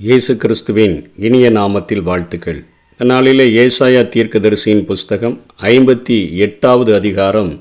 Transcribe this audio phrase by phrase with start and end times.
[0.00, 2.58] இயேசு கிறிஸ்துவின் இனிய நாமத்தில் வாழ்த்துக்கள்.
[3.00, 7.52] நாளிலே ஏசாயா தீர்க்கதரிசியின் புஸ்தகம் ஐம்பத்தி எட்டாவது அதிகாரம்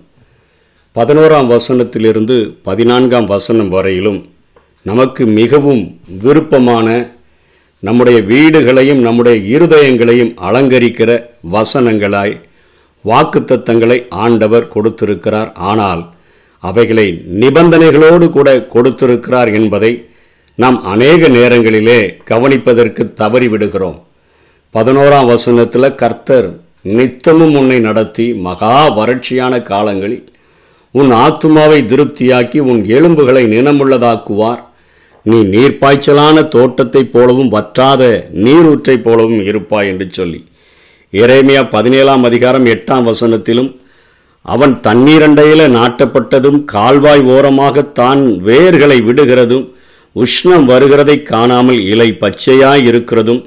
[0.95, 4.19] பதினோராம் வசனத்திலிருந்து பதினான்காம் வசனம் வரையிலும்
[4.81, 5.83] நமக்கு மிகவும்
[6.23, 6.87] விருப்பமான
[7.79, 12.35] நம்முடைய வீடுகளையும் நம்முடைய இருதயங்களையும் அலங்கரிக்கிற வசனங்களாய்
[13.05, 15.53] வாக்குத்தத்தங்களை ஆண்டவர் கொடுத்திருக்கிறார்.
[15.53, 16.03] ஆனால்
[16.63, 17.07] அவைகளை
[17.43, 19.93] நிபந்தனைகளோடு கூட கொடுத்திருக்கிறார் என்பதை
[20.57, 23.97] நாம் அநேக நேரங்களிலே கவனிப்பதற்கு தவறிவிடுகிறோம்
[24.75, 26.47] பதினோராம் வசனத்தில் கர்த்தர்
[26.81, 30.31] நித்தமும் உன்னை நடத்தி மகா வறட்சியான காலங்களில்
[30.91, 34.61] உன் ஆத்துமாவை திருப்தியாக்கி உன் எலும்புகளை நினமுள்ளதாக்குவார்.
[35.21, 40.45] நீ நீர்ப்பாய்ச்சலான தோட்டத்தைப் போலவும் வற்றாத நீரூற்றைப் போலவும் இருப்பாய் என்று சொல்லி.
[41.13, 43.79] இறைமையா பதினேழாம் அதிகாரம் எட்டாம் வசனத்திலும்
[44.41, 49.74] அவன் தண்ணீரண்டையில் நாட்டப்பட்டதும் கால்வாய் ஓரமாக தான் வேர்களை விடுகிறதும்
[50.15, 53.41] உஷ்ணம் வருகிறதை காணாமல் இலை பச்சையாய் இருக்கிறதும்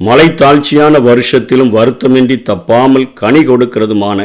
[0.00, 4.20] மலை தாழ்ச்சியான வருஷத்திலும் வருத்தமின்றி தப்பாமல் கனி கொடுக்கிறதுமான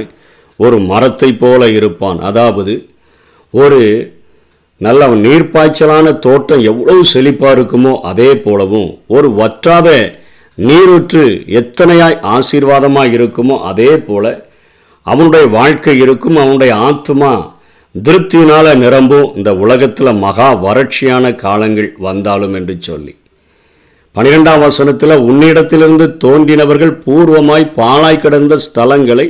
[0.59, 2.19] ஒரு மரத்தைப் போல இருப்பான்.
[2.19, 2.73] அதாவது
[3.53, 3.81] ஒரு
[4.81, 9.87] நல்ல நீர்ப்பாய்ச்சலான தோட்டம் எவ்வளவு செழிப்பாக இருக்குமோ அதே போலவும் ஒரு வற்றாத
[10.57, 11.23] நீரூற்று
[11.59, 14.25] எத்தனையாய் ஆசீர்வாதமாக இருக்குமோ அதே போல
[15.05, 17.31] அவனுடைய வாழ்க்கை இருக்கும் அவனுடைய ஆத்மா
[18.05, 23.13] திருப்தியினால நிரம்பும் இந்த உலகத்தில் மகா வறட்சியான காலங்கள் வந்தாலும் என்று சொல்லி.
[24.15, 29.27] பனிரெண்டாம் வசனத்தில் உன்னிடத்திலிருந்து தோன்றினவர்கள் பூர்வமாய் பாலாய் கிடந்த ஸ்தலங்களை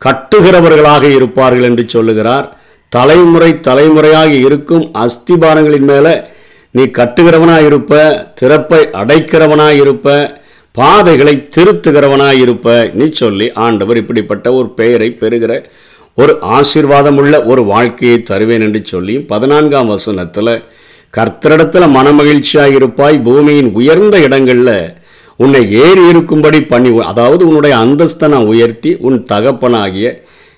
[0.00, 2.46] கட்டுகிறவர்களாக இருப்பார்கள் என்று சொல்லுகிறார்.
[2.92, 6.14] தலைமுறை தலைமுறையாக இருக்கும் அஸ்திபாரங்களின் மேலே
[6.74, 7.92] நீ கட்டுகிறவனாய் இருப்ப
[8.40, 10.16] திறப்பை அடைக்கிறவனாய் இருப்ப
[10.74, 15.52] பாதைகளை திருத்துகிறவனாய் இருப்ப நீ சொல்லி ஆண்டவர் இப்படிப்பட்ட ஒரு பெயரை பெறுகிற
[16.18, 20.52] ஒரு ஆசீர்வாதமுள்ள ஒரு வாழ்க்கையை தருவேன் என்று சொல்லி பதினான்காம் வசனத்தில்
[21.14, 24.78] கர்த்தரிடத்தில் மனமகிழ்ச்சியாக இருப்பாய் பூமியின் உயர்ந்த இடங்களில்
[25.36, 30.08] உன்னை ஏறி இருக்கும்படி பண்ணி அதாவது உன்னுடைய அந்தஸ்தை நான் உயர்த்தி உன் தகப்பனாகிய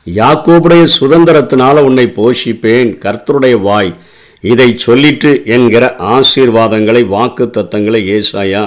[0.07, 3.93] யாக்கோபுடைய சுதந்திரத்தினால உன்னை போஷிப்பேன் கர்த்தருடைய வாய்.
[4.41, 5.85] இதை சொல்லிட்டு என்கிற
[6.17, 8.63] ஆசீர்வாதங்களை வாக்கு தத்தங்களை ஏசாயா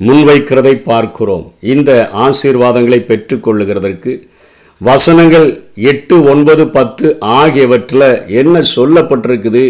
[0.00, 1.54] முன்வைக்கிறதை பார்க்கிறோம்.
[1.60, 4.12] இந்த ஆசீர்வாதங்களை பெற்றுக்கொள்ளுகிறதற்கு
[4.86, 5.48] வசனங்கள்
[5.90, 7.06] எட்டு ஒன்பது பத்து
[7.38, 8.08] ஆகியவற்றில்
[8.40, 9.64] என்ன சொல்லப்பட்டிருக்குது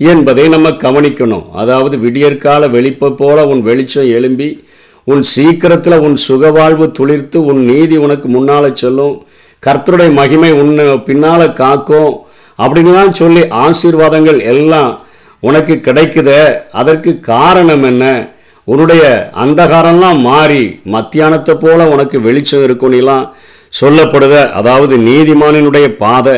[0.00, 1.46] என்பதை நம்ம கவனிக்கணும்.
[1.60, 4.48] அதாவது விடியற்கால வெளிப்பை போல உன் வெளிச்சம் எழும்பி
[5.06, 9.16] உன் சீக்கிரத்தில் உன் சுகவாழ்வு துளிர்த்து உன் நீதி உனக்கு முன்னால் சொல்லும்.
[9.62, 12.12] கர்த்தருடைய மகிமை உன்னை பின்னால் காக்கும்
[12.58, 14.92] அப்படின்லாம் சொல்லி ஆசீர்வாதங்கள் எல்லாம்
[15.42, 16.30] உனக்கு கிடைக்குத.
[16.80, 18.04] அதற்கு காரணம் என்ன?
[18.68, 19.04] உன்னுடைய
[19.44, 20.62] அந்தகாரம்லாம் மாறி
[20.94, 23.26] மத்தியானத்தை போல உனக்கு வெளிச்சம் இருக்கும்னுலாம்
[23.80, 26.36] சொல்லப்படுத அதாவது நீதிமானினுடைய பாதை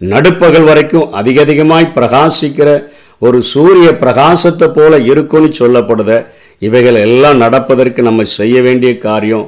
[0.00, 2.68] நடுப்பகல் வரைக்கும் அதிக அதிகமாய் பிரகாசிக்கிற
[3.22, 6.12] ஒரு சூரிய பிரகாசத்தை போல இருக்கும்னு சொல்லப்படுத.
[6.66, 9.46] இவைகள் எல்லாம் நடப்பதற்கு நம்ம செய்ய வேண்டிய காரியம்.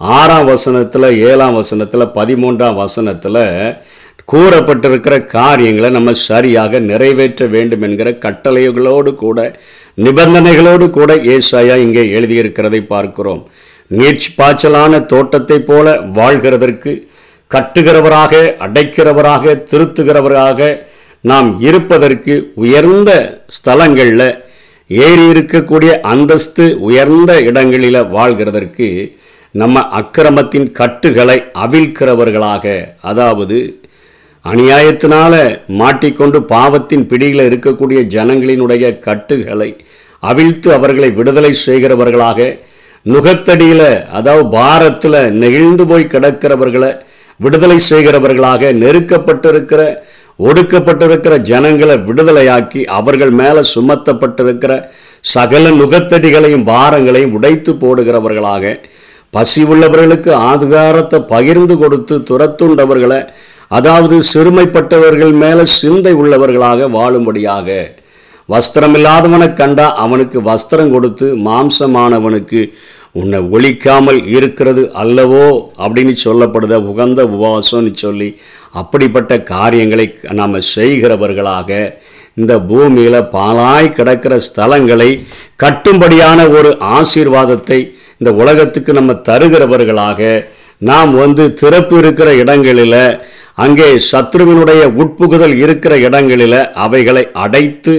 [0.00, 3.42] ஆறாம் வசனத்தில் ஏழாம் வசனத்தில் பதிமூன்றாம் வசனத்தில்
[4.32, 9.38] கூறப்பட்டிருக்கிற காரியங்களை நம்ம சரியாக நிறைவேற்ற வேண்டும் என்கிற கட்டளைகளோடு கூட
[9.98, 13.42] நிபந்தனைகளோடு கூட ஏசாயா இங்கே எழுதியிருக்கிறதை பார்க்கிறோம்.
[13.90, 16.92] நீர்ச்சி பாய்ச்சலான தோட்டத்தைப் போல வாழ்கிறதற்கு
[17.50, 18.32] கட்டுகிறவராக
[18.64, 20.60] அடைக்கிறவராக திருத்துகிறவராக
[21.24, 23.12] நாம் இருப்பதற்கு உயர்ந்த
[23.56, 24.28] ஸ்தலங்களில்
[24.90, 28.88] ஏறி இருக்கக்கூடிய அந்தஸ்து உயர்ந்த இடங்களில் வாழ்கிறதற்கு
[29.54, 32.64] நம்ம அக்கிரமத்தின் கட்டுகளை அவிழ்க்கிறவர்களாக
[33.02, 33.58] அதாவது
[34.44, 35.34] அநியாயத்தினால
[35.74, 39.70] மாட்டிக்கொண்டு பாவத்தின் பிடியில் இருக்கக்கூடிய ஜனங்களினுடைய கட்டுகளை
[40.22, 42.46] அவிழ்த்து அவர்களை விடுதலை செய்கிறவர்களாக
[43.06, 46.90] நுகத்தடியில் அதாவது பாரத்தில் நெகிழ்ந்து போய் கிடக்கிறவர்களை
[47.40, 49.82] விடுதலை செய்கிறவர்களாக நெருக்கப்பட்டிருக்கிற
[50.38, 54.72] ஒடுக்கப்பட்டிருக்கிற ஜனங்களை விடுதலையாக்கி அவர்கள் மேலே சுமத்தப்பட்டிருக்கிற
[55.24, 58.74] சகல நுகத்தடிகளையும் பாரங்களையும் உடைத்து போடுகிறவர்களாக
[59.34, 63.20] பசி உள்ளவர்களுக்கு ஆதுகாரத்தை பகிர்ந்து கொடுத்து துரத்துண்டவர்களை
[63.70, 67.68] அதாவது சிறுமைப்பட்டவர்கள் மேலே சிந்தை உள்ளவர்களாக வாழும்படியாக
[68.48, 72.60] வஸ்திரமில்லாதவனை கண்டா அவனுக்கு வஸ்திரம் கொடுத்து மாம்சமானவனுக்கு
[73.12, 75.46] உன்னை ஒழிக்காமல் இருக்கிறது அல்லவோ
[75.78, 78.28] அப்படின்னு சொல்லப்படுத உகந்த உபவாசம்னு சொல்லி
[78.74, 81.70] அப்படிப்பட்ட காரியங்களை நாம் செய்கிறவர்களாக
[82.36, 85.10] இந்த பூமியில் பாலாய் கிடக்கிற ஸ்தலங்களை
[85.56, 87.78] கட்டும்படியான ஒரு ஆசீர்வாதத்தை
[88.20, 90.20] இந்த உலகத்துக்கு நம்ம தருகிறவர்களாக
[90.82, 93.00] நாம் வந்து திறப்பு இருக்கிற இடங்களில்
[93.58, 97.94] அங்கே சத்ருவினுடைய உட்புகுதல் இருக்கிற இடங்களில் அவைகளை அடைத்து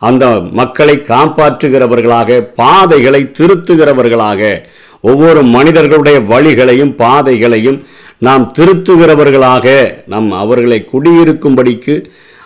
[0.00, 4.62] அந்த மக்களை காப்பாற்றுகிறவர்களாக பாதைகளை திருத்துகிறவர்களாக
[5.00, 7.78] ஒவ்வொரு மனிதர்களுடைய வழிகளையும் பாதைகளையும்
[8.18, 9.66] நாம் திருத்துகிறவர்களாக
[10.06, 11.94] நாம் அவர்களை குடியிருக்கும்படிக்கு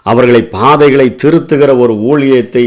[0.03, 2.65] அவர்களை பாதைகளை திருத்துகிற ஒரு ஊழியத்தை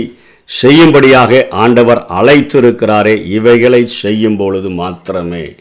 [0.49, 3.15] செய்யும்படியாக ஆண்டவர் அழைத்திருக்கிறாரே.
[3.29, 5.55] இவைகளை செய்யும் பொழுது மாத்திரமே.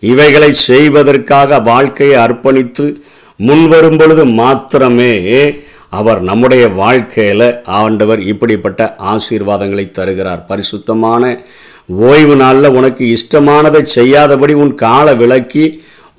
[0.00, 2.86] இவைகளை செய்வதற்காக வாழ்க்கையை அர்ப்பணித்து
[3.36, 5.14] முன்வரும் பொழுது மாத்திரமே.
[5.98, 7.48] அவர் நம்முடைய வாழ்க்கையில்
[7.80, 10.42] ஆண்டவர் இப்படிப்பட்ட ஆசீர்வாதங்களை தருகிறார்.
[10.50, 11.22] பரிசுத்தமான
[12.10, 15.64] ஓய்வு நாளில் உனக்கு இஷ்டமானதை செய்யாதபடி உன் காலை விளக்கி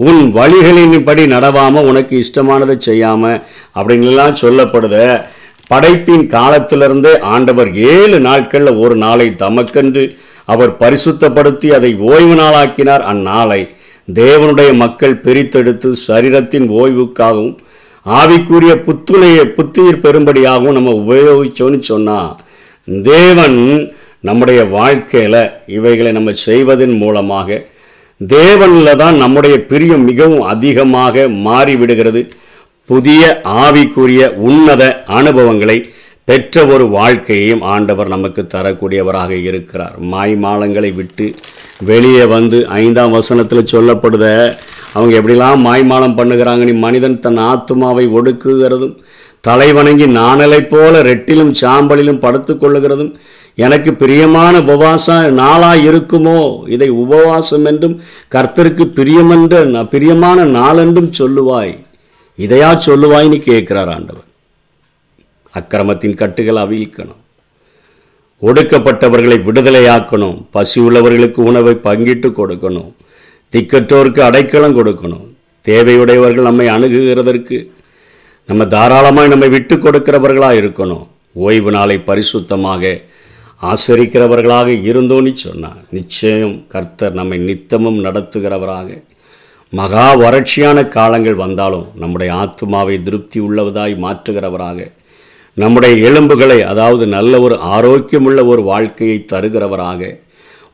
[0.08, 3.40] உன் வழிகளின்படி நடவாமல் உனக்கு இஷ்டமானதை செய்யாமல்
[3.80, 4.96] அப்படின்லாம் சொல்லப்படுத.
[5.72, 10.04] படைப்பின் காலத்திலிருந்தே ஆண்டவர் ஏழு நாட்களில் ஒரு நாளை தமக்கென்று
[10.54, 13.04] அவர் பரிசுத்தப்படுத்தி அதை ஓய்வு நாளாக்கினார்.
[13.12, 13.62] அந்நாளை
[14.08, 17.56] தேவனுடைய மக்கள் பிரித்தெடுத்து சரீரத்தின் ஓய்வுக்காகவும்
[18.05, 22.31] ஆவிக்குரிய புத்துணையை புத்துயிர் பெறும்படியாகவும் நம்ம உபயோகிச்சோன்னு சொன்னால்
[23.09, 23.59] தேவன்
[24.19, 25.41] நம்முடைய வாழ்க்கையில்
[25.77, 27.59] இவைகளை நம்ம செய்வதன் மூலமாக
[28.21, 32.21] தேவனில் தான் நம்முடைய பிரியம் மிகவும் அதிகமாக மாறிவிடுகிறது.
[32.89, 33.23] புதிய
[33.63, 34.83] ஆவிக்குரிய உன்னத
[35.19, 35.77] அனுபவங்களை
[36.25, 39.95] பெற்ற ஒரு வாழ்க்கையையும் ஆண்டவர் நமக்கு தரக்கூடியவராக இருக்கிறார்.
[40.11, 41.25] மாய்மாலங்களை விட்டு
[41.85, 44.27] வெளியே வந்து ஐந்தாம் வசனத்தில் சொல்லப்படுத
[44.94, 48.98] அவங்க எப்படிலாம் மாய்மாலம் பண்ணுகிறாங்க நீ மனிதன் தன் ஆத்மாவை ஒடுக்குகிறதும்
[49.42, 53.16] தலை வணங்கி நாணலை போல ரெட்டிலும் சாம்பலிலும் படுத்து கொள்ளுகிறதும்
[53.56, 56.69] எனக்கு பிரியமான உபவாசம் நாளாக இருக்குமோ?
[56.69, 58.01] இதை உபவாசம் என்றும்
[58.36, 61.78] கர்த்தருக்கு பிரியமென்ற பிரியமான நாளென்றும் சொல்லுவாய்.
[62.38, 64.24] இதையா சொல்லுவாய்னு கேட்கிறார் ஆண்டவர்.
[65.51, 67.22] அக்கிரமத்தின் கட்டுகள் அவிழ்க்கணும்.
[68.42, 70.46] ஒடுக்கப்பட்டவர்களை விடுதலையாக்கணும்.
[70.51, 72.92] பசி உள்ளவர்களுக்கு உணவை பங்கிட்டு கொடுக்கணும்.
[73.53, 75.25] திக்கற்றோருக்கு அடைக்கலம் கொடுக்கணும்.
[75.67, 77.57] தேவையுடையவர்கள் நம்மை அணுகுகிறதற்கு
[78.50, 81.03] நம்ம தாராளமாக நம்மை விட்டு கொடுக்கிறவர்களாக இருக்கணும்.
[81.45, 82.94] ஓய்வு நாளை பரிசுத்தமாக
[83.71, 85.81] ஆசரிக்கிறவர்களாக இருந்தோன்னு சொன்னார்.
[85.89, 88.89] நிச்சயம் கர்த்தர் நம்மை நித்தமும் நடத்துகிறவராக.
[89.73, 94.79] மகா வறட்சியான காலங்கள் வந்தாலும் நம்முடைய ஆத்மாவை திருப்தி உள்ளவதாய் மாற்றுகிறவராக.
[95.57, 100.01] நம்முடைய எலும்புகளை அதாவது நல்ல ஒரு ஆரோக்கியமுள்ள ஒரு வாழ்க்கையை தருகிறவராக.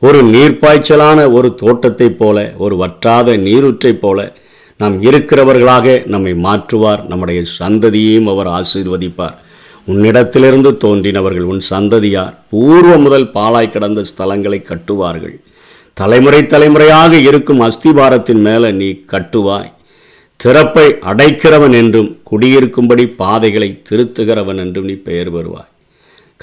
[0.02, 4.36] ஒரு நீர்ப்பாய்ச்சலான ஒரு தோட்டத்தைப் போல ஒரு வற்றாத நீரூற்றைப் போல
[4.78, 7.06] நாம் இருக்கிறவர்களாக நம்மை மாற்றுவார்.
[7.06, 9.36] நம்முடைய சந்ததியையும் அவர் ஆசீர்வதிப்பார்.
[9.88, 15.36] உன்னிடத்திலிருந்து தோன்றினவர்கள் உன் சந்ததியார் பூர்வ முதல் பாலாய் கிடந்த ஸ்தலங்களை கட்டுவார்கள்.
[15.92, 19.72] தலைமுறை தலைமுறையாக இருக்கும் அஸ்திபாரத்தின் மேலே நீ கட்டுவாய்.
[20.44, 25.70] திறப்பை அடைக்கிறவன் என்றும் குடியிருக்கும்படி பாதைகளை திருத்துகிறவன் என்றும் நீ பெயர் பெறுவாய்.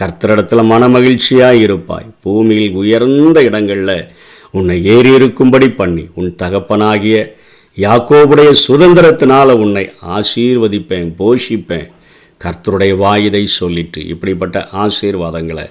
[0.01, 4.07] கர்த்தரிடத்தில் மனமகிழ்ச்சியாக இருப்பாய் பூமியில் உயர்ந்த இடங்களில்
[4.51, 7.17] உன்னை ஏறி இருக்கும்படி பண்ணி உன் தகப்பனாகிய
[7.77, 9.83] யாக்கோபுடைய சுதந்திரத்தினால உன்னை
[10.17, 11.89] ஆசீர்வதிப்பேன் போஷிப்பேன்.
[12.41, 15.67] கர்த்தருடைய வாயுதை சொல்லிட்டு இப்படிப்பட்ட ஆசீர்வாதங்களை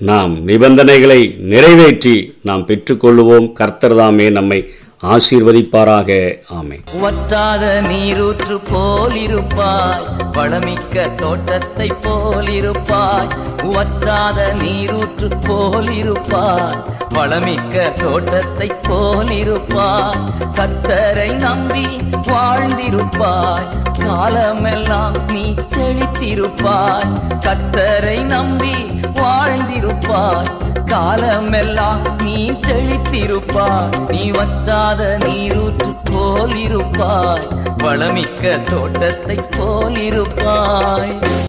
[0.00, 1.20] நாம் நிபந்தனைகளை
[1.52, 3.52] நிறைவேற்றி நாம் பெற்றுக்கொள்ளுவோம்.
[3.52, 4.58] கர்த்தர் தாமே நம்மை
[5.02, 6.38] ஆசீர்வதிப்பாராக.
[6.48, 13.28] ஆமை வற்றாத நீரூற்று போலிருப்பாய் வளமிக்க தோட்டத்தை போலிருப்பாய்.
[13.64, 20.18] வற்றாத நீரூற்று போலிருப்பாய் வளமிக்க தோட்டத்தை போலிருப்பாய்.
[20.52, 23.66] கத்தரை நம்பி வாழ்ந்திருப்பாய்
[24.06, 27.20] காலமெல்லாம் நீ செழித்திருப்பாய்.
[27.40, 28.74] கத்தரை நம்பி
[29.14, 30.66] வாழ்ந்திருப்பாய்.
[30.88, 33.88] காலமெல்லாம் நீ செழித்திருப்பா.
[34.08, 37.76] நீ வற்றாத நீரூற்று போலிருப்பாய்.
[37.76, 41.36] வளமிக்க தோட்டத்தை போலிருப்பாய்.